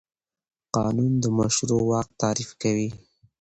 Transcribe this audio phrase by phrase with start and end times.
[0.75, 2.89] قانون د مشروع واک تعریف کوي.